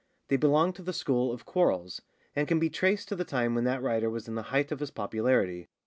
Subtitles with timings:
[0.29, 2.01] They belong to the school of Quarles,
[2.35, 4.79] and can be traced to the time when that writer was in the height of
[4.79, 5.69] his popularity.